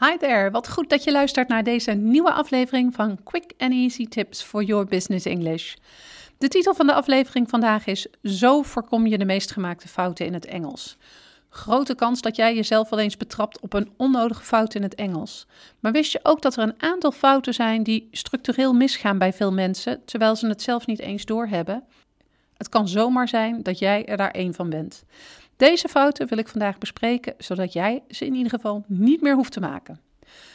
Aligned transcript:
Hi 0.00 0.16
there, 0.18 0.50
wat 0.50 0.68
goed 0.68 0.88
dat 0.88 1.04
je 1.04 1.12
luistert 1.12 1.48
naar 1.48 1.64
deze 1.64 1.92
nieuwe 1.92 2.32
aflevering 2.32 2.94
van 2.94 3.18
Quick 3.24 3.52
and 3.58 3.72
Easy 3.72 4.08
Tips 4.08 4.42
for 4.42 4.62
Your 4.62 4.84
Business 4.84 5.26
English. 5.26 5.74
De 6.38 6.48
titel 6.48 6.74
van 6.74 6.86
de 6.86 6.92
aflevering 6.92 7.48
vandaag 7.48 7.86
is 7.86 8.06
Zo 8.22 8.62
voorkom 8.62 9.06
je 9.06 9.18
de 9.18 9.24
meest 9.24 9.50
gemaakte 9.50 9.88
fouten 9.88 10.26
in 10.26 10.34
het 10.34 10.46
Engels. 10.46 10.96
Grote 11.48 11.94
kans 11.94 12.20
dat 12.20 12.36
jij 12.36 12.54
jezelf 12.54 12.88
wel 12.88 12.98
eens 12.98 13.16
betrapt 13.16 13.60
op 13.60 13.72
een 13.72 13.90
onnodige 13.96 14.42
fout 14.42 14.74
in 14.74 14.82
het 14.82 14.94
Engels. 14.94 15.46
Maar 15.80 15.92
wist 15.92 16.12
je 16.12 16.20
ook 16.22 16.42
dat 16.42 16.56
er 16.56 16.62
een 16.62 16.82
aantal 16.82 17.12
fouten 17.12 17.54
zijn 17.54 17.82
die 17.82 18.08
structureel 18.10 18.72
misgaan 18.72 19.18
bij 19.18 19.32
veel 19.32 19.52
mensen, 19.52 20.04
terwijl 20.04 20.36
ze 20.36 20.46
het 20.46 20.62
zelf 20.62 20.86
niet 20.86 21.00
eens 21.00 21.24
doorhebben? 21.24 21.84
Het 22.56 22.68
kan 22.68 22.88
zomaar 22.88 23.28
zijn 23.28 23.62
dat 23.62 23.78
jij 23.78 24.06
er 24.06 24.16
daar 24.16 24.30
één 24.30 24.54
van 24.54 24.70
bent. 24.70 25.04
Deze 25.56 25.88
fouten 25.88 26.28
wil 26.28 26.38
ik 26.38 26.48
vandaag 26.48 26.78
bespreken, 26.78 27.34
zodat 27.38 27.72
jij 27.72 28.02
ze 28.08 28.26
in 28.26 28.34
ieder 28.34 28.50
geval 28.50 28.84
niet 28.86 29.20
meer 29.20 29.34
hoeft 29.34 29.52
te 29.52 29.60
maken. 29.60 30.00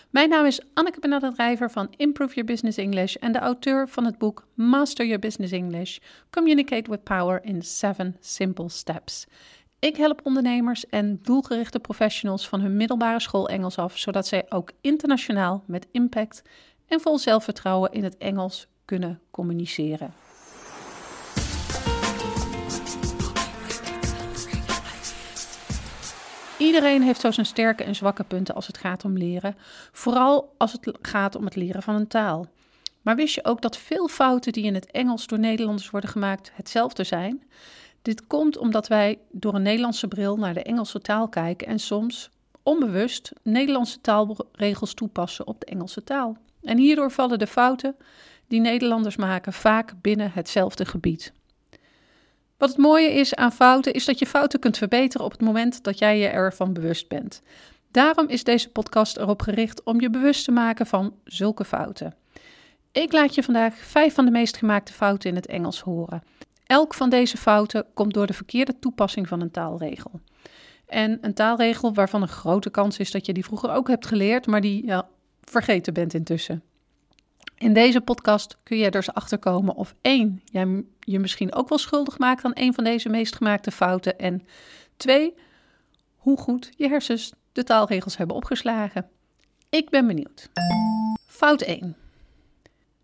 Mijn 0.09 0.29
naam 0.29 0.45
is 0.45 0.61
Anneke 0.73 0.99
Benadert 0.99 1.71
van 1.71 1.93
Improve 1.97 2.33
Your 2.33 2.49
Business 2.49 2.77
English 2.77 3.15
en 3.15 3.31
de 3.31 3.39
auteur 3.39 3.89
van 3.89 4.05
het 4.05 4.17
boek 4.17 4.47
Master 4.53 5.05
Your 5.05 5.21
Business 5.21 5.53
English: 5.53 5.97
Communicate 6.29 6.89
with 6.89 7.03
Power 7.03 7.43
in 7.43 7.61
7 7.63 8.15
Simple 8.19 8.69
Steps. 8.69 9.25
Ik 9.79 9.95
help 9.95 10.19
ondernemers 10.23 10.85
en 10.85 11.19
doelgerichte 11.21 11.79
professionals 11.79 12.47
van 12.47 12.61
hun 12.61 12.77
middelbare 12.77 13.19
school 13.19 13.49
Engels 13.49 13.77
af, 13.77 13.97
zodat 13.97 14.27
zij 14.27 14.45
ook 14.49 14.71
internationaal 14.81 15.63
met 15.67 15.87
impact 15.91 16.41
en 16.87 17.01
vol 17.01 17.17
zelfvertrouwen 17.17 17.91
in 17.91 18.03
het 18.03 18.17
Engels 18.17 18.67
kunnen 18.85 19.21
communiceren. 19.31 20.13
Iedereen 26.61 27.01
heeft 27.01 27.21
zo 27.21 27.31
zijn 27.31 27.45
sterke 27.45 27.83
en 27.83 27.95
zwakke 27.95 28.23
punten 28.23 28.55
als 28.55 28.67
het 28.67 28.77
gaat 28.77 29.05
om 29.05 29.17
leren, 29.17 29.55
vooral 29.91 30.53
als 30.57 30.71
het 30.71 30.91
gaat 31.01 31.35
om 31.35 31.45
het 31.45 31.55
leren 31.55 31.83
van 31.83 31.95
een 31.95 32.07
taal. 32.07 32.47
Maar 33.01 33.15
wist 33.15 33.35
je 33.35 33.45
ook 33.45 33.61
dat 33.61 33.77
veel 33.77 34.07
fouten 34.07 34.51
die 34.51 34.63
in 34.63 34.73
het 34.73 34.91
Engels 34.91 35.27
door 35.27 35.39
Nederlanders 35.39 35.89
worden 35.89 36.09
gemaakt 36.09 36.51
hetzelfde 36.53 37.03
zijn? 37.03 37.43
Dit 38.01 38.27
komt 38.27 38.57
omdat 38.57 38.87
wij 38.87 39.19
door 39.31 39.55
een 39.55 39.61
Nederlandse 39.61 40.07
bril 40.07 40.37
naar 40.37 40.53
de 40.53 40.63
Engelse 40.63 40.99
taal 40.99 41.27
kijken 41.27 41.67
en 41.67 41.79
soms 41.79 42.29
onbewust 42.63 43.31
Nederlandse 43.43 44.01
taalregels 44.01 44.93
toepassen 44.93 45.47
op 45.47 45.59
de 45.59 45.65
Engelse 45.65 46.03
taal. 46.03 46.37
En 46.61 46.77
hierdoor 46.77 47.11
vallen 47.11 47.39
de 47.39 47.47
fouten 47.47 47.95
die 48.47 48.59
Nederlanders 48.59 49.15
maken 49.15 49.53
vaak 49.53 49.93
binnen 50.01 50.31
hetzelfde 50.33 50.85
gebied. 50.85 51.33
Wat 52.61 52.69
het 52.69 52.77
mooie 52.77 53.13
is 53.13 53.35
aan 53.35 53.51
fouten, 53.51 53.93
is 53.93 54.05
dat 54.05 54.19
je 54.19 54.25
fouten 54.25 54.59
kunt 54.59 54.77
verbeteren 54.77 55.25
op 55.25 55.31
het 55.31 55.41
moment 55.41 55.83
dat 55.83 55.99
jij 55.99 56.19
je 56.19 56.27
ervan 56.27 56.73
bewust 56.73 57.07
bent. 57.07 57.41
Daarom 57.91 58.27
is 58.27 58.43
deze 58.43 58.69
podcast 58.69 59.17
erop 59.17 59.41
gericht 59.41 59.83
om 59.83 60.01
je 60.01 60.09
bewust 60.09 60.45
te 60.45 60.51
maken 60.51 60.85
van 60.85 61.13
zulke 61.23 61.65
fouten. 61.65 62.15
Ik 62.91 63.11
laat 63.11 63.35
je 63.35 63.43
vandaag 63.43 63.75
vijf 63.75 64.13
van 64.13 64.25
de 64.25 64.31
meest 64.31 64.57
gemaakte 64.57 64.93
fouten 64.93 65.29
in 65.29 65.35
het 65.35 65.45
Engels 65.45 65.79
horen. 65.79 66.23
Elk 66.65 66.93
van 66.93 67.09
deze 67.09 67.37
fouten 67.37 67.85
komt 67.93 68.13
door 68.13 68.27
de 68.27 68.33
verkeerde 68.33 68.79
toepassing 68.79 69.27
van 69.27 69.41
een 69.41 69.51
taalregel. 69.51 70.19
En 70.85 71.17
een 71.21 71.33
taalregel 71.33 71.93
waarvan 71.93 72.21
een 72.21 72.27
grote 72.27 72.69
kans 72.69 72.97
is 72.97 73.11
dat 73.11 73.25
je 73.25 73.33
die 73.33 73.45
vroeger 73.45 73.71
ook 73.71 73.87
hebt 73.87 74.05
geleerd, 74.05 74.47
maar 74.47 74.61
die 74.61 74.85
ja, 74.85 75.07
vergeten 75.41 75.93
bent 75.93 76.13
intussen. 76.13 76.63
In 77.61 77.73
deze 77.73 78.01
podcast 78.01 78.57
kun 78.63 78.77
je 78.77 78.85
er 78.85 78.91
dus 78.91 79.13
achterkomen 79.13 79.75
of 79.75 79.95
één, 80.01 80.41
jij 80.45 80.83
je 81.05 81.19
misschien 81.19 81.53
ook 81.53 81.69
wel 81.69 81.77
schuldig 81.77 82.17
maakt 82.17 82.43
aan 82.43 82.51
een 82.53 82.73
van 82.73 82.83
deze 82.83 83.09
meest 83.09 83.35
gemaakte 83.35 83.71
fouten. 83.71 84.19
En 84.19 84.45
twee, 84.97 85.33
hoe 86.15 86.37
goed 86.37 86.69
je 86.77 86.87
hersens 86.87 87.33
de 87.51 87.63
taalregels 87.63 88.17
hebben 88.17 88.35
opgeslagen. 88.35 89.09
Ik 89.69 89.89
ben 89.89 90.07
benieuwd. 90.07 90.49
Fout 91.25 91.61
1. 91.61 91.95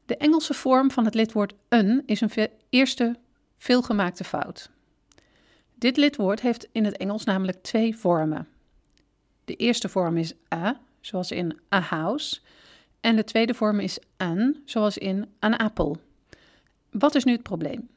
De 0.06 0.18
Engelse 0.18 0.54
vorm 0.54 0.92
van 0.92 1.06
het 1.06 1.14
lidwoord 1.14 1.54
een 1.70 2.04
is 2.06 2.22
een 2.22 2.50
eerste 2.70 3.16
veelgemaakte 3.58 4.24
fout. 4.24 4.70
Dit 5.76 5.98
lidwoord 5.98 6.42
heeft 6.42 6.68
in 6.72 6.86
het 6.86 6.98
Engels 6.98 7.24
namelijk 7.24 7.64
twee 7.64 7.98
vormen. 7.98 8.48
De 9.46 9.56
eerste 9.56 9.90
vorm 9.90 10.18
is 10.18 10.34
a, 10.54 10.80
zoals 11.00 11.32
in 11.32 11.60
a 11.74 11.80
house. 11.80 12.40
En 13.02 13.16
de 13.16 13.24
tweede 13.24 13.54
vorm 13.54 13.80
is 13.80 14.00
an, 14.18 14.62
zoals 14.66 14.98
in 14.98 15.30
an 15.40 15.58
appel. 15.58 15.98
Wat 16.92 17.16
is 17.16 17.24
nu 17.24 17.32
het 17.32 17.44
probleem? 17.44 17.90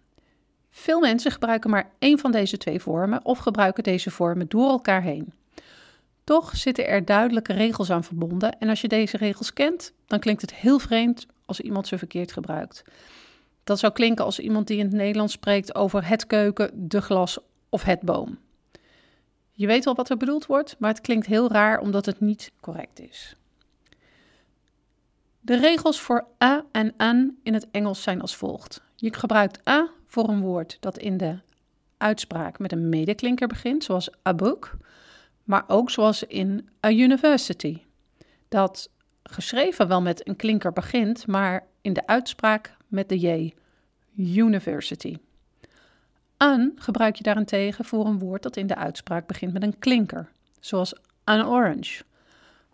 Veel 0.71 1.01
mensen 1.01 1.31
gebruiken 1.31 1.71
maar 1.71 1.91
één 1.99 2.19
van 2.19 2.33
deze 2.33 2.57
twee 2.57 2.81
vormen 2.81 3.25
of 3.25 3.39
gebruiken 3.39 3.83
deze 3.83 4.11
vormen 4.11 4.49
door 4.49 4.69
elkaar 4.69 5.03
heen. 5.03 5.33
Toch 6.25 6.57
zitten 6.57 6.87
er 6.87 7.05
duidelijke 7.05 7.53
regels 7.53 7.91
aan 7.91 8.05
verbonden 8.05 8.59
en 8.59 8.69
als 8.69 8.81
je 8.81 8.89
deze 8.89 9.17
regels 9.17 9.53
kent, 9.53 9.93
dan 10.07 10.19
klinkt 10.19 10.41
het 10.41 10.55
heel 10.55 10.79
vreemd 10.79 11.27
als 11.45 11.61
iemand 11.61 11.87
ze 11.87 11.99
verkeerd 11.99 12.33
gebruikt. 12.33 12.83
Dat 13.65 13.79
zou 13.79 13.93
klinken 13.93 14.25
als 14.25 14.39
iemand 14.39 14.67
die 14.67 14.79
in 14.79 14.85
het 14.85 14.95
Nederlands 14.95 15.33
spreekt 15.33 15.75
over 15.75 16.09
het 16.09 16.27
keuken, 16.27 16.89
de 16.89 17.01
glas 17.01 17.39
of 17.69 17.83
het 17.83 18.01
boom. 18.01 18.39
Je 19.53 19.67
weet 19.67 19.87
al 19.87 19.95
wat 19.95 20.11
er 20.11 20.17
bedoeld 20.17 20.47
wordt, 20.47 20.77
maar 20.79 20.91
het 20.91 21.01
klinkt 21.01 21.27
heel 21.27 21.51
raar 21.51 21.81
omdat 21.81 22.07
het 22.07 22.21
niet 22.21 22.53
correct 22.61 23.01
is. 23.01 23.37
De 25.41 25.57
regels 25.57 26.01
voor 26.01 26.27
a 26.43 26.65
en 26.73 26.95
an 26.97 27.37
in 27.43 27.55
het 27.55 27.71
Engels 27.71 28.03
zijn 28.03 28.21
als 28.21 28.37
volgt. 28.37 28.83
Je 28.97 29.15
gebruikt 29.15 29.69
a 29.69 29.91
voor 30.11 30.29
een 30.29 30.41
woord 30.41 30.77
dat 30.81 30.99
in 30.99 31.17
de 31.17 31.39
uitspraak 31.97 32.59
met 32.59 32.73
een 32.73 32.89
medeklinker 32.89 33.49
begint, 33.49 33.85
zoals 33.85 34.11
a 34.29 34.35
book, 34.35 34.77
maar 35.45 35.65
ook 35.67 35.91
zoals 35.91 36.23
in 36.23 36.69
a 36.87 36.91
university. 36.91 37.83
Dat 38.49 38.91
geschreven 39.23 39.89
wel 39.89 40.03
met 40.03 40.29
een 40.29 40.37
klinker 40.37 40.73
begint, 40.73 41.27
maar 41.27 41.67
in 41.81 41.93
de 41.93 42.07
uitspraak 42.07 42.77
met 42.87 43.09
de 43.09 43.19
j, 43.19 43.55
university. 44.17 45.19
An 46.37 46.73
gebruik 46.77 47.17
je 47.17 47.23
daarentegen 47.23 47.85
voor 47.85 48.07
een 48.07 48.19
woord 48.19 48.43
dat 48.43 48.57
in 48.57 48.67
de 48.67 48.77
uitspraak 48.77 49.27
begint 49.27 49.53
met 49.53 49.63
een 49.63 49.79
klinker, 49.79 50.29
zoals 50.61 50.95
an 51.25 51.47
orange. 51.47 52.03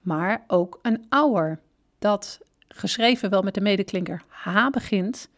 Maar 0.01 0.45
ook 0.47 0.79
een 0.83 1.07
hour, 1.09 1.59
dat 1.99 2.41
geschreven 2.69 3.31
wel 3.31 3.43
met 3.43 3.55
de 3.55 3.61
medeklinker 3.61 4.23
H 4.29 4.69
begint, 4.71 5.29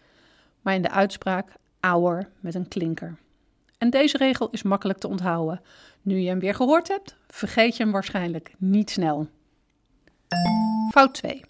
maar 0.61 0.75
in 0.75 0.83
de 0.83 0.91
uitspraak 0.91 1.53
hour 1.81 2.29
met 2.41 2.55
een 2.55 2.69
klinker. 2.69 3.17
En 3.79 3.91
deze 3.91 4.17
regel 4.17 4.49
is 4.51 4.63
makkelijk 4.63 4.99
te 4.99 5.09
onthouden. 5.09 5.61
Nu 6.03 6.19
je 6.19 6.29
hem 6.29 6.39
weer 6.39 6.55
gehoord 6.55 6.89
hebt, 6.89 7.17
vergeet 7.29 7.77
je 7.77 7.83
hem 7.83 7.93
waarschijnlijk 7.93 8.55
niet 8.59 8.91
snel. 8.91 9.29
Fout 10.91 11.15
2. 11.15 11.45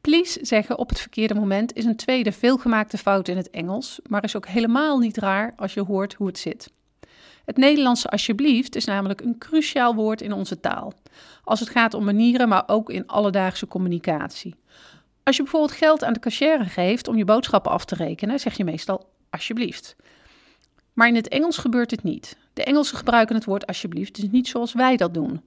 Please 0.00 0.38
zeggen 0.42 0.78
op 0.78 0.88
het 0.88 1.00
verkeerde 1.00 1.34
moment 1.34 1.74
is 1.74 1.84
een 1.84 1.96
tweede 1.96 2.32
veelgemaakte 2.32 2.98
fout 2.98 3.28
in 3.28 3.36
het 3.36 3.50
Engels, 3.50 4.00
maar 4.08 4.24
is 4.24 4.36
ook 4.36 4.46
helemaal 4.46 4.98
niet 4.98 5.16
raar 5.16 5.54
als 5.56 5.74
je 5.74 5.80
hoort 5.80 6.14
hoe 6.14 6.26
het 6.26 6.38
zit. 6.38 6.70
Het 7.44 7.56
Nederlandse 7.56 8.08
alsjeblieft 8.08 8.76
is 8.76 8.84
namelijk 8.84 9.20
een 9.20 9.38
cruciaal 9.38 9.94
woord 9.94 10.20
in 10.20 10.32
onze 10.32 10.60
taal. 10.60 10.92
Als 11.44 11.60
het 11.60 11.68
gaat 11.68 11.94
om 11.94 12.04
manieren, 12.04 12.48
maar 12.48 12.64
ook 12.66 12.90
in 12.90 13.06
alledaagse 13.06 13.66
communicatie. 13.66 14.54
Als 15.22 15.36
je 15.36 15.42
bijvoorbeeld 15.42 15.78
geld 15.78 16.04
aan 16.04 16.12
de 16.12 16.20
cashier 16.20 16.60
geeft 16.60 17.08
om 17.08 17.16
je 17.16 17.24
boodschappen 17.24 17.72
af 17.72 17.84
te 17.84 17.94
rekenen, 17.94 18.40
zeg 18.40 18.56
je 18.56 18.64
meestal 18.64 19.08
alsjeblieft. 19.36 19.96
Maar 20.92 21.08
in 21.08 21.14
het 21.14 21.28
Engels 21.28 21.58
gebeurt 21.58 21.90
het 21.90 22.02
niet. 22.02 22.36
De 22.52 22.64
Engelsen 22.64 22.96
gebruiken 22.96 23.34
het 23.34 23.44
woord 23.44 23.66
alsjeblieft 23.66 24.20
dus 24.20 24.30
niet 24.30 24.48
zoals 24.48 24.72
wij 24.72 24.96
dat 24.96 25.14
doen. 25.14 25.40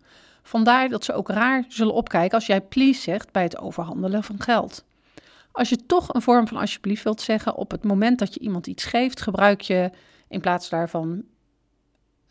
Vandaar 0.43 0.89
dat 0.89 1.03
ze 1.03 1.13
ook 1.13 1.29
raar 1.29 1.65
zullen 1.67 1.93
opkijken 1.93 2.37
als 2.37 2.45
jij 2.45 2.61
please 2.61 3.01
zegt 3.01 3.31
bij 3.31 3.43
het 3.43 3.57
overhandelen 3.57 4.23
van 4.23 4.41
geld. 4.41 4.83
Als 5.51 5.69
je 5.69 5.85
toch 5.85 6.13
een 6.13 6.21
vorm 6.21 6.47
van 6.47 6.57
alsjeblieft 6.57 7.03
wilt 7.03 7.21
zeggen 7.21 7.55
op 7.55 7.71
het 7.71 7.83
moment 7.83 8.19
dat 8.19 8.33
je 8.33 8.39
iemand 8.39 8.67
iets 8.67 8.83
geeft, 8.83 9.21
gebruik 9.21 9.61
je 9.61 9.89
in 10.27 10.41
plaats 10.41 10.69
daarvan 10.69 11.23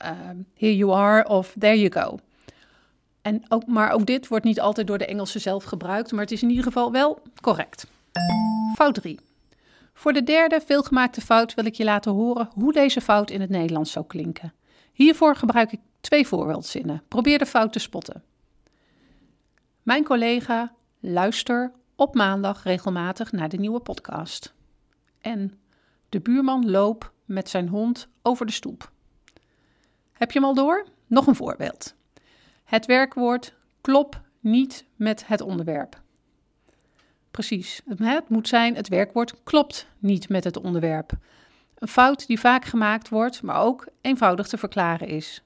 uh, 0.03 0.11
here 0.55 0.77
you 0.77 0.93
are 0.93 1.29
of 1.29 1.55
there 1.59 1.81
you 1.81 1.93
go. 1.93 2.19
En 3.23 3.45
ook, 3.49 3.67
maar 3.67 3.91
ook 3.91 4.07
dit 4.07 4.29
wordt 4.29 4.45
niet 4.45 4.61
altijd 4.61 4.87
door 4.87 4.99
de 4.99 5.07
Engelsen 5.07 5.41
zelf 5.41 5.65
gebruikt, 5.65 6.13
maar 6.13 6.21
het 6.21 6.31
is 6.31 6.43
in 6.43 6.49
ieder 6.49 6.65
geval 6.65 6.93
wel 6.93 7.23
correct. 7.41 7.87
Fout 8.75 8.95
3. 8.95 9.19
Voor 9.99 10.13
de 10.13 10.23
derde 10.23 10.61
veelgemaakte 10.61 11.21
fout 11.21 11.55
wil 11.55 11.65
ik 11.65 11.75
je 11.75 11.85
laten 11.85 12.13
horen 12.13 12.49
hoe 12.55 12.73
deze 12.73 13.01
fout 13.01 13.31
in 13.31 13.41
het 13.41 13.51
Nederlands 13.51 13.93
zou 13.93 14.07
klinken. 14.07 14.55
Hiervoor 14.93 15.37
gebruik 15.37 15.73
ik 15.73 15.81
twee 16.01 16.27
voorbeeldzinnen. 16.27 17.03
Probeer 17.09 17.39
de 17.39 17.47
fout 17.47 17.73
te 17.73 17.79
spotten. 17.79 18.23
Mijn 19.83 20.05
collega 20.05 20.75
luister 21.01 21.73
op 21.97 22.15
maandag 22.15 22.63
regelmatig 22.63 23.33
naar 23.33 23.49
de 23.49 23.57
nieuwe 23.57 23.81
podcast. 23.81 24.55
En 25.21 25.61
de 26.09 26.21
buurman 26.21 26.71
loopt 26.71 27.11
met 27.25 27.49
zijn 27.49 27.69
hond 27.69 28.09
over 28.23 28.47
de 28.47 28.53
stoep. 28.53 28.93
Heb 30.13 30.31
je 30.31 30.39
hem 30.39 30.49
al 30.49 30.55
door? 30.55 30.87
Nog 31.07 31.27
een 31.27 31.37
voorbeeld. 31.37 31.95
Het 32.65 32.87
werkwoord 32.87 33.55
klop 33.81 34.21
niet 34.41 34.85
met 34.97 35.27
het 35.27 35.41
onderwerp. 35.41 36.01
Precies, 37.39 37.83
het 37.89 38.29
moet 38.29 38.49
zijn 38.49 38.77
het 38.77 38.89
werkwoord 38.89 39.35
klopt 39.45 39.87
niet 39.99 40.29
met 40.29 40.45
het 40.45 40.61
onderwerp. 40.61 41.13
Een 41.79 41.89
fout 41.89 42.27
die 42.27 42.41
vaak 42.41 42.65
gemaakt 42.65 43.09
wordt, 43.09 43.43
maar 43.43 43.61
ook 43.61 43.87
eenvoudig 44.01 44.47
te 44.49 44.59
verklaren 44.59 45.09
is. 45.09 45.43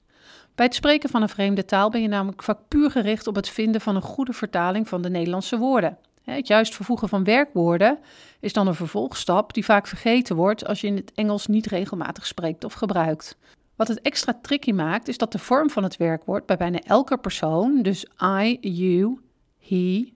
Bij 0.55 0.65
het 0.65 0.75
spreken 0.75 1.09
van 1.09 1.21
een 1.21 1.29
vreemde 1.29 1.65
taal 1.65 1.89
ben 1.89 2.01
je 2.01 2.07
namelijk 2.07 2.43
vaak 2.43 2.57
puur 2.67 2.91
gericht 2.91 3.27
op 3.27 3.35
het 3.35 3.49
vinden 3.49 3.81
van 3.81 3.95
een 3.95 4.01
goede 4.01 4.33
vertaling 4.33 4.87
van 4.87 5.01
de 5.01 5.09
Nederlandse 5.09 5.57
woorden. 5.57 5.97
Het 6.23 6.47
juist 6.47 6.75
vervoegen 6.75 7.09
van 7.09 7.23
werkwoorden 7.23 7.99
is 8.39 8.53
dan 8.53 8.67
een 8.67 8.75
vervolgstap 8.75 9.53
die 9.53 9.65
vaak 9.65 9.87
vergeten 9.87 10.35
wordt 10.35 10.65
als 10.65 10.81
je 10.81 10.87
in 10.87 10.95
het 10.95 11.11
Engels 11.15 11.47
niet 11.47 11.65
regelmatig 11.65 12.25
spreekt 12.25 12.63
of 12.63 12.73
gebruikt. 12.73 13.37
Wat 13.75 13.87
het 13.87 14.01
extra 14.01 14.39
tricky 14.41 14.71
maakt, 14.71 15.07
is 15.07 15.17
dat 15.17 15.31
de 15.31 15.39
vorm 15.39 15.69
van 15.69 15.83
het 15.83 15.97
werkwoord 15.97 16.45
bij 16.45 16.57
bijna 16.57 16.79
elke 16.79 17.17
persoon, 17.17 17.81
dus 17.81 18.05
I, 18.21 18.57
you, 18.61 19.19
he, 19.59 20.13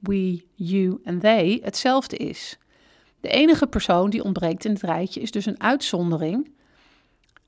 we, 0.00 0.44
you 0.54 1.00
en 1.04 1.18
they, 1.18 1.60
hetzelfde 1.62 2.16
is. 2.16 2.58
De 3.20 3.28
enige 3.28 3.66
persoon 3.66 4.10
die 4.10 4.24
ontbreekt 4.24 4.64
in 4.64 4.72
het 4.72 4.82
rijtje 4.82 5.20
is 5.20 5.30
dus 5.30 5.46
een 5.46 5.60
uitzondering. 5.60 6.50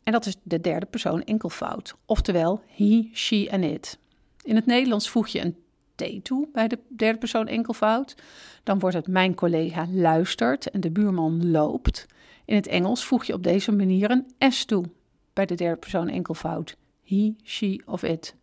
En 0.02 0.12
dat 0.12 0.26
is 0.26 0.36
de 0.42 0.60
derde 0.60 0.86
persoon 0.86 1.22
enkelvoud, 1.22 1.94
oftewel 2.06 2.62
he, 2.66 3.08
she 3.12 3.48
en 3.50 3.62
it. 3.62 3.98
In 4.42 4.54
het 4.54 4.66
Nederlands 4.66 5.10
voeg 5.10 5.28
je 5.28 5.40
een 5.40 5.56
T 5.94 6.24
toe 6.24 6.48
bij 6.52 6.68
de 6.68 6.78
derde 6.88 7.18
persoon 7.18 7.48
enkelvoud. 7.48 8.14
Dan 8.62 8.78
wordt 8.78 8.96
het 8.96 9.06
mijn 9.06 9.34
collega 9.34 9.86
luistert 9.90 10.70
en 10.70 10.80
de 10.80 10.90
buurman 10.90 11.50
loopt. 11.50 12.06
In 12.44 12.54
het 12.54 12.66
Engels 12.66 13.04
voeg 13.04 13.24
je 13.24 13.32
op 13.32 13.42
deze 13.42 13.72
manier 13.72 14.10
een 14.10 14.52
S 14.52 14.64
toe 14.64 14.84
bij 15.32 15.46
de 15.46 15.54
derde 15.54 15.76
persoon 15.76 16.08
enkelvoud. 16.08 16.76
He, 17.04 17.34
she 17.42 17.82
of 17.86 18.02
it. 18.02 18.34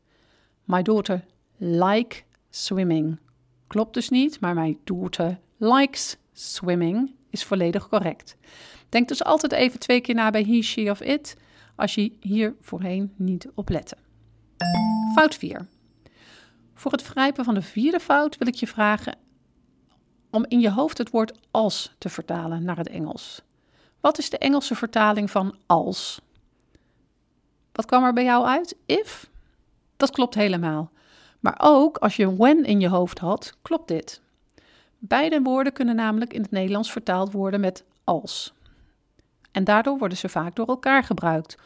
My 0.64 0.82
daughter 0.82 1.26
like 1.58 2.22
swimming. 2.50 3.20
Klopt 3.70 3.94
dus 3.94 4.10
niet, 4.10 4.40
maar 4.40 4.56
my 4.56 4.78
daughter 4.84 5.40
likes 5.58 6.18
swimming 6.34 7.16
is 7.30 7.44
volledig 7.44 7.90
correct. 7.90 8.36
Denk 8.90 9.08
dus 9.08 9.24
altijd 9.24 9.52
even 9.52 9.80
twee 9.80 10.02
keer 10.02 10.16
na 10.16 10.30
bij 10.30 10.44
he, 10.44 10.62
she 10.62 10.90
of 10.90 11.02
it, 11.02 11.36
als 11.76 11.96
je 11.96 12.12
hier 12.20 12.56
voorheen 12.62 13.14
niet 13.16 13.48
op 13.56 13.70
lette. 13.70 13.98
Fout 15.16 15.36
4. 15.36 15.68
Voor 16.74 16.92
het 16.92 17.02
vergrijpen 17.02 17.46
van 17.46 17.54
de 17.54 17.62
vierde 17.62 18.00
fout 18.00 18.38
wil 18.38 18.48
ik 18.48 18.56
je 18.56 18.68
vragen 18.68 19.18
om 20.30 20.46
in 20.48 20.60
je 20.60 20.72
hoofd 20.72 20.98
het 20.98 21.10
woord 21.10 21.38
als 21.52 21.96
te 21.98 22.10
vertalen 22.10 22.64
naar 22.64 22.78
het 22.78 22.90
Engels. 22.90 23.42
Wat 24.00 24.18
is 24.18 24.30
de 24.30 24.38
Engelse 24.38 24.76
vertaling 24.76 25.32
van 25.32 25.58
als? 25.66 26.22
Wat 27.72 27.86
kwam 27.86 28.04
er 28.04 28.14
bij 28.14 28.24
jou 28.24 28.46
uit? 28.46 28.76
If? 28.86 29.30
Dat 29.98 30.12
klopt 30.12 30.36
helemaal. 30.36 30.92
Maar 31.40 31.56
ook 31.62 31.98
als 31.98 32.16
je 32.16 32.36
when 32.36 32.64
in 32.64 32.80
je 32.80 32.90
hoofd 32.90 33.20
had, 33.20 33.58
klopt 33.62 33.88
dit. 33.88 34.22
Beide 34.98 35.42
woorden 35.42 35.74
kunnen 35.74 35.96
namelijk 35.96 36.34
in 36.34 36.42
het 36.42 36.52
Nederlands 36.52 36.92
vertaald 36.92 37.32
worden 37.32 37.60
met 37.60 37.84
als. 38.04 38.54
En 39.52 39.64
daardoor 39.64 39.98
worden 39.98 40.18
ze 40.18 40.30
vaak 40.30 40.56
door 40.56 40.68
elkaar 40.68 41.04
gebruikt, 41.04 41.58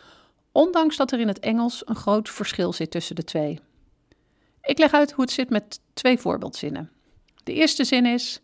ondanks 0.51 0.97
dat 0.97 1.11
er 1.11 1.19
in 1.19 1.27
het 1.27 1.39
Engels 1.39 1.81
een 1.85 1.95
groot 1.95 2.29
verschil 2.29 2.73
zit 2.73 2.91
tussen 2.91 3.15
de 3.15 3.23
twee. 3.23 3.59
Ik 4.61 4.77
leg 4.77 4.93
uit 4.93 5.11
hoe 5.11 5.23
het 5.23 5.33
zit 5.33 5.49
met 5.49 5.79
twee 5.93 6.17
voorbeeldzinnen. 6.17 6.91
De 7.43 7.53
eerste 7.53 7.83
zin 7.83 8.05
is: 8.05 8.41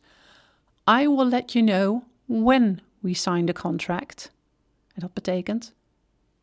I 1.00 1.08
will 1.08 1.28
let 1.28 1.52
you 1.52 1.66
know 1.66 2.04
when 2.26 2.80
we 3.00 3.14
sign 3.14 3.46
the 3.46 3.54
contract. 3.54 4.32
En 4.94 5.02
dat 5.02 5.14
betekent: 5.14 5.74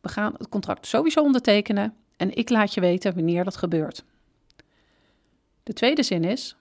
we 0.01 0.09
gaan 0.09 0.33
het 0.37 0.49
contract 0.49 0.87
sowieso 0.87 1.21
ondertekenen 1.21 1.95
en 2.17 2.35
ik 2.35 2.49
laat 2.49 2.73
je 2.73 2.81
weten 2.81 3.15
wanneer 3.15 3.43
dat 3.43 3.57
gebeurt. 3.57 4.03
De 5.67 5.73
tweede 5.73 6.03
zin 6.03 6.23
is: 6.23 6.55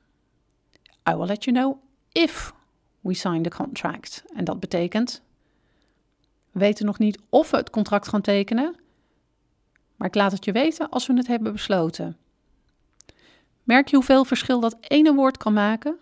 I 1.11 1.14
will 1.14 1.26
let 1.26 1.44
you 1.44 1.56
know 1.56 1.76
if 2.12 2.53
we 3.00 3.14
sign 3.14 3.43
the 3.43 3.50
contract. 3.50 4.25
En 4.35 4.44
dat 4.44 4.61
betekent: 4.61 5.23
we 6.50 6.58
weten 6.58 6.87
nog 6.87 6.99
niet 6.99 7.19
of 7.29 7.50
we 7.50 7.56
het 7.56 7.70
contract 7.70 8.08
gaan 8.08 8.20
tekenen, 8.20 8.76
maar 9.97 10.08
ik 10.08 10.14
laat 10.14 10.32
het 10.32 10.44
je 10.44 10.53
weten 10.53 10.88
als 10.88 11.06
we 11.06 11.12
het 11.14 11.26
hebben 11.26 11.53
besloten. 11.53 12.17
Merk 13.62 13.88
je 13.88 13.97
hoeveel 13.97 14.25
verschil 14.25 14.61
dat 14.61 14.76
ene 14.81 15.14
woord 15.14 15.37
kan 15.37 15.52
maken? 15.52 15.97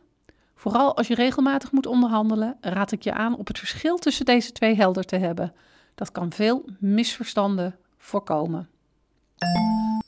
Vooral 0.55 0.97
als 0.97 1.07
je 1.07 1.15
regelmatig 1.15 1.73
moet 1.73 1.87
onderhandelen, 1.87 2.57
raad 2.61 2.93
ik 2.93 3.03
je 3.03 3.13
aan 3.13 3.37
op 3.39 3.47
het 3.47 3.59
verschil 3.59 3.97
tussen 3.97 4.25
deze 4.25 4.53
twee 4.53 4.75
helder 4.75 5.05
te 5.05 5.17
hebben. 5.17 5.55
Dat 5.95 6.13
kan 6.13 6.33
veel 6.33 6.65
misverstanden 6.79 7.77
voorkomen. 7.99 8.69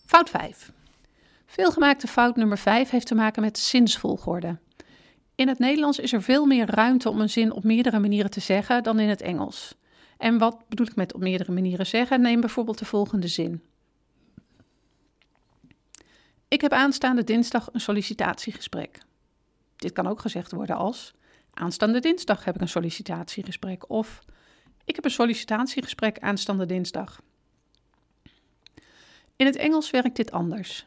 Fout 0.06 0.31
5. 0.31 0.75
Veelgemaakte 1.46 2.06
fout 2.06 2.37
nummer 2.37 2.58
5 2.58 2.90
heeft 2.90 3.06
te 3.06 3.14
maken 3.14 3.43
met 3.43 3.58
zinsvolgorde. 3.58 4.58
In 5.34 5.48
het 5.48 5.58
Nederlands 5.58 5.98
is 5.98 6.12
er 6.12 6.22
veel 6.22 6.46
meer 6.46 6.70
ruimte 6.70 7.10
om 7.10 7.20
een 7.20 7.31
zin 7.31 7.52
op 7.52 7.64
meerdere 7.64 7.98
manieren 7.98 8.31
te 8.31 8.40
zeggen 8.40 8.82
dan 8.82 8.98
in 8.98 9.08
het 9.08 9.20
Engels. 9.20 9.75
En 10.19 10.38
wat 10.38 10.69
bedoel 10.69 10.87
ik 10.87 10.96
met 10.96 11.14
op 11.14 11.20
meerdere 11.20 11.52
manieren 11.52 11.87
zeggen? 11.87 12.20
Neem 12.20 12.40
bijvoorbeeld 12.40 12.78
de 12.78 12.84
volgende 12.84 13.28
zin. 13.28 13.62
Ik 16.48 16.60
heb 16.60 16.72
aanstaande 16.72 17.25
dinsdag 17.25 17.69
een 17.72 17.81
sollicitatiegesprek. 17.81 18.99
Dit 19.76 19.92
kan 19.92 20.06
ook 20.06 20.20
gezegd 20.20 20.52
worden 20.52 20.76
als: 20.76 21.14
Aanstaande 21.50 22.00
dinsdag 22.00 22.44
heb 22.44 22.54
ik 22.54 22.60
een 22.60 22.69
sollicitatiegesprek. 22.69 23.90
Of 23.90 24.22
ik 24.84 24.94
heb 24.94 25.04
een 25.04 25.10
sollicitatiegesprek 25.10 26.19
aanstaande 26.19 26.66
dinsdag. 26.66 27.20
In 29.37 29.46
het 29.46 29.56
Engels 29.56 29.90
werkt 29.90 30.16
dit 30.16 30.32
anders. 30.32 30.87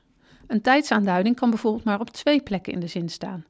Een 0.50 0.62
tijdsaanduiding 0.62 1.36
kan 1.36 1.50
bijvoorbeeld 1.50 1.84
maar 1.84 2.00
op 2.00 2.10
twee 2.10 2.42
plekken 2.42 2.74
in 2.74 2.80
de 2.80 2.88
zin 2.88 3.10
staan: 3.10 3.46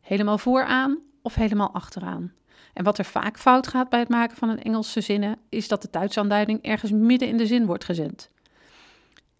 helemaal 0.00 0.38
vooraan 0.38 0.98
of 1.22 1.34
helemaal 1.34 1.72
achteraan. 1.72 2.32
En 2.72 2.84
wat 2.84 2.98
er 2.98 3.04
vaak 3.04 3.38
fout 3.38 3.66
gaat 3.66 3.88
bij 3.88 3.98
het 3.98 4.08
maken 4.08 4.36
van 4.36 4.48
een 4.48 4.62
Engelse 4.62 5.00
zinnen, 5.00 5.38
is 5.48 5.68
dat 5.68 5.82
de 5.82 5.90
tijdsaanduiding 5.90 6.62
ergens 6.62 6.90
midden 6.90 7.28
in 7.28 7.36
de 7.36 7.46
zin 7.46 7.66
wordt 7.66 7.84
gezet. 7.84 8.30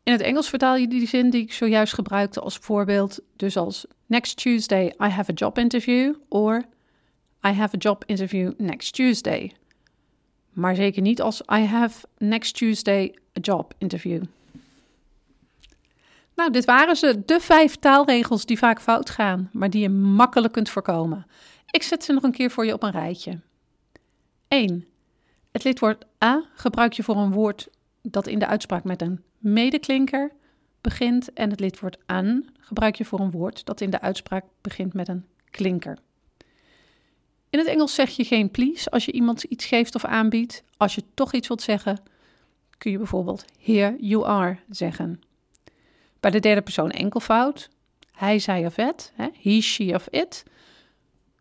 In 0.03 0.13
het 0.13 0.21
Engels 0.21 0.49
vertaal 0.49 0.77
je 0.77 0.89
die 0.89 1.09
zin 1.09 1.31
die 1.31 1.43
ik 1.43 1.53
zojuist 1.53 1.95
gebruikte 1.95 2.41
als 2.41 2.57
voorbeeld, 2.57 3.21
dus 3.37 3.57
als 3.57 3.87
Next 4.07 4.37
Tuesday 4.37 4.87
I 4.87 5.09
have 5.09 5.31
a 5.31 5.35
job 5.35 5.59
interview 5.59 6.15
or 6.29 6.65
I 7.47 7.49
have 7.49 7.77
a 7.77 7.79
job 7.79 8.05
interview 8.07 8.53
next 8.57 8.95
Tuesday. 8.95 9.53
Maar 10.53 10.75
zeker 10.75 11.03
niet 11.03 11.21
als 11.21 11.41
I 11.41 11.61
have 11.61 12.07
next 12.19 12.55
Tuesday 12.55 13.15
a 13.39 13.41
job 13.41 13.75
interview. 13.79 14.23
Nou, 16.35 16.51
dit 16.51 16.65
waren 16.65 16.97
ze, 16.97 17.23
de 17.25 17.41
vijf 17.41 17.77
taalregels 17.77 18.47
die 18.47 18.59
vaak 18.59 18.81
fout 18.81 19.11
gaan, 19.11 19.51
maar 19.53 19.71
die 19.71 19.81
je 19.81 19.89
makkelijk 19.89 20.53
kunt 20.53 20.71
voorkomen. 20.71 21.27
Ik 21.71 21.83
zet 21.83 22.05
ze 22.05 22.13
nog 22.13 22.23
een 22.23 22.33
keer 22.33 22.51
voor 22.51 22.67
je 22.67 22.73
op 22.73 22.83
een 22.83 22.91
rijtje. 22.91 23.41
1. 24.49 24.87
Het 25.53 25.65
lidwoord 25.65 26.05
a 26.25 26.45
gebruik 26.55 26.93
je 26.93 27.03
voor 27.03 27.17
een 27.17 27.33
woord 27.33 27.69
dat 28.03 28.27
in 28.27 28.39
de 28.39 28.47
uitspraak 28.47 28.85
met 28.85 29.03
een 29.03 29.23
medeklinker 29.39 30.33
begint 30.81 31.33
en 31.33 31.51
het 31.51 31.61
lidwoord 31.61 31.99
aan 32.07 32.45
gebruik 32.59 32.95
je 32.95 33.05
voor 33.05 33.21
een 33.21 33.31
woord 33.31 33.65
dat 33.65 33.81
in 33.81 33.91
de 33.91 34.01
uitspraak 34.01 34.45
begint 34.61 34.95
met 34.95 35.09
een 35.09 35.27
klinker. 35.51 35.99
In 37.51 37.59
het 37.59 37.69
Engels 37.69 37.95
zeg 37.95 38.11
je 38.11 38.25
geen 38.25 38.51
please 38.51 38.91
als 38.91 39.05
je 39.05 39.13
iemand 39.13 39.43
iets 39.43 39.65
geeft 39.65 39.95
of 39.95 40.05
aanbiedt. 40.05 40.63
Als 40.77 40.95
je 40.95 41.03
toch 41.15 41.33
iets 41.33 41.49
wilt 41.49 41.63
zeggen, 41.63 42.03
kun 42.79 42.91
je 42.91 42.99
bijvoorbeeld 42.99 43.45
here 43.59 43.97
you 43.99 44.27
are 44.27 44.59
zeggen. 44.69 45.21
Bij 46.25 46.33
de 46.33 46.41
derde 46.41 46.63
persoon 46.63 46.91
enkelvoud, 46.91 47.69
hij, 48.13 48.39
zij 48.39 48.67
of 48.67 48.77
het, 48.77 49.13
he, 49.15 49.61
she 49.61 49.95
of 49.95 50.09
it, 50.09 50.45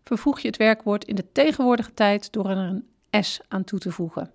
vervoeg 0.04 0.40
je 0.40 0.48
het 0.48 0.58
werkwoord 0.58 1.06
in 1.06 1.16
de 1.16 1.32
tegenwoordige 1.32 1.94
tijd 1.94 2.32
door 2.32 2.50
er 2.50 2.58
een 2.58 2.88
s 3.24 3.40
aan 3.48 3.64
toe 3.64 3.80
te 3.80 3.92
voegen. 3.92 4.32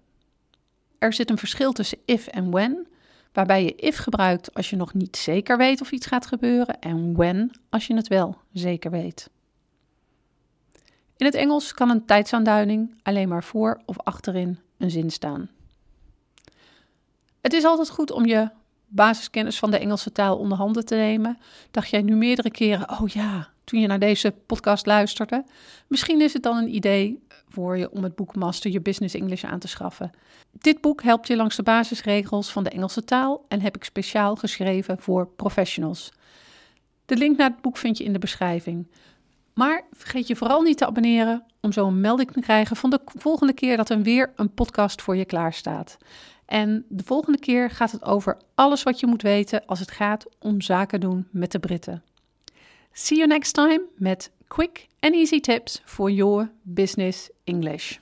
Er 0.99 1.13
zit 1.13 1.31
een 1.31 1.39
verschil 1.39 1.73
tussen 1.73 1.99
if 2.05 2.27
en 2.27 2.51
when, 2.51 2.87
waarbij 3.33 3.65
je 3.65 3.75
if 3.75 3.97
gebruikt 3.97 4.55
als 4.55 4.71
je 4.71 4.77
nog 4.77 4.95
niet 4.95 5.17
zeker 5.17 5.57
weet 5.57 5.81
of 5.81 5.91
iets 5.91 6.07
gaat 6.07 6.27
gebeuren 6.27 6.79
en 6.79 7.17
when 7.17 7.51
als 7.69 7.87
je 7.87 7.95
het 7.95 8.09
wel 8.09 8.37
zeker 8.53 8.91
weet. 8.91 9.31
In 11.17 11.27
het 11.27 11.35
Engels 11.35 11.75
kan 11.75 11.91
een 11.91 12.07
tijdsaanduiding 12.07 12.95
alleen 13.03 13.29
maar 13.29 13.45
voor 13.45 13.81
of 13.85 13.99
achterin 13.99 14.59
een 14.79 14.91
zin 14.91 15.11
staan. 15.11 15.51
Het 17.41 17.53
is 17.53 17.65
altijd 17.65 17.91
goed 17.91 18.11
om 18.11 18.27
je 18.27 18.51
basiskennis 18.89 19.59
van 19.59 19.71
de 19.71 19.79
Engelse 19.79 20.13
taal 20.13 20.39
onder 20.39 20.59
handen 20.59 20.85
te 20.85 20.95
nemen. 20.95 21.39
Dacht 21.71 21.91
jij 21.91 22.03
nu 22.03 22.17
meerdere 22.17 22.51
keren, 22.51 22.91
oh 22.91 23.09
ja, 23.09 23.49
toen 23.65 23.81
je 23.81 23.87
naar 23.87 23.99
deze 23.99 24.35
podcast 24.47 24.87
luisterde? 24.87 25.45
Misschien 25.87 26.21
is 26.21 26.33
het 26.33 26.43
dan 26.43 26.57
een 26.57 26.75
idee 26.75 27.23
voor 27.49 27.79
je 27.79 27.91
om 27.91 28.03
het 28.03 28.15
boek 28.15 28.35
Master 28.35 28.71
Your 28.71 28.85
Business 28.85 29.15
English 29.15 29.45
aan 29.45 29.59
te 29.59 29.69
schaffen. 29.69 30.11
Dit 30.53 30.81
boek 30.81 31.03
helpt 31.03 31.27
je 31.27 31.37
langs 31.37 31.57
de 31.57 31.63
basisregels 31.63 32.53
van 32.53 32.65
de 32.65 32.71
Engelse 32.71 33.05
taal 33.05 33.45
en 33.49 33.61
heb 33.61 33.77
ik 33.77 33.85
speciaal 33.85 34.37
geschreven 34.37 34.99
voor 34.99 35.27
professionals. 35.27 36.13
De 37.07 37.17
link 37.17 37.37
naar 37.37 37.51
het 37.51 37.61
boek 37.61 37.77
vind 37.77 37.99
je 37.99 38.05
in 38.05 38.13
de 38.13 38.19
beschrijving. 38.19 38.87
Maar 39.55 39.85
vergeet 39.93 40.27
je 40.27 40.37
vooral 40.37 40.63
niet 40.63 40.79
te 40.79 40.87
abonneren 40.87 41.45
om 41.61 41.73
zo 41.73 41.87
een 41.87 42.01
melding 42.01 42.31
te 42.31 42.41
krijgen 42.41 42.77
van 42.77 42.91
de 42.91 43.01
volgende 43.05 43.53
keer 43.53 43.77
dat 43.77 43.91
er 43.91 44.03
weer 44.03 44.33
een 44.37 44.55
podcast 44.55 45.03
voor 45.03 45.17
je 45.17 45.25
klaar 45.25 45.53
staat. 45.53 45.97
En 46.49 46.85
de 46.89 47.03
volgende 47.05 47.39
keer 47.39 47.71
gaat 47.71 47.93
het 47.93 48.05
over 48.05 48.37
alles 48.55 48.83
wat 48.83 49.01
je 49.01 49.07
moet 49.07 49.23
weten 49.23 49.67
als 49.67 49.79
het 49.79 49.91
gaat 49.91 50.27
om 50.39 50.61
zaken 50.61 51.01
doen 51.01 51.29
met 51.31 51.53
de 51.53 51.59
Britten. 51.59 52.03
See 52.93 53.17
you 53.17 53.29
next 53.29 53.55
time 53.55 53.83
met 53.97 54.31
quick 54.47 54.87
and 55.01 55.15
easy 55.15 55.41
tips 55.41 55.83
for 55.85 56.11
your 56.11 56.51
business 56.63 57.31
English. 57.45 57.99